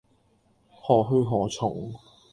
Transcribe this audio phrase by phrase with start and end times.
[0.81, 1.93] 何去何從